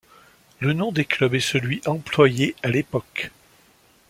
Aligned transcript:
Le 0.61 0.73
nom 0.73 0.91
des 0.91 1.05
clubs 1.05 1.35
est 1.35 1.39
celui 1.39 1.79
employés 1.85 2.55
à 2.63 2.69
l'époque. 2.69 3.29